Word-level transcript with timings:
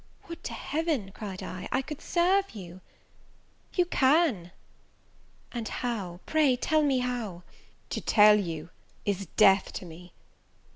"Would 0.27 0.43
to 0.45 0.53
Heaven," 0.55 1.11
cried 1.11 1.43
I, 1.43 1.69
"I 1.71 1.83
could 1.83 2.01
serve 2.01 2.55
you!" 2.55 2.81
"You 3.75 3.85
can!" 3.85 4.49
"And 5.51 5.67
how? 5.67 6.21
Pray 6.25 6.55
tell 6.55 6.81
me 6.81 6.97
how?" 6.97 7.43
"To 7.91 8.01
tell 8.01 8.39
you 8.39 8.71
is 9.05 9.27
death 9.37 9.71
to 9.73 9.85
me! 9.85 10.11